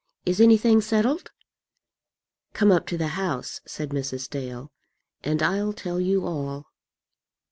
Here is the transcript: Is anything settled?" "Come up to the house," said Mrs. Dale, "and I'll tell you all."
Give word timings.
Is 0.25 0.41
anything 0.41 0.81
settled?" 0.81 1.29
"Come 2.53 2.71
up 2.71 2.87
to 2.87 2.97
the 2.97 3.09
house," 3.09 3.61
said 3.67 3.89
Mrs. 3.89 4.27
Dale, 4.27 4.71
"and 5.23 5.43
I'll 5.43 5.73
tell 5.73 5.99
you 6.01 6.25
all." 6.25 6.65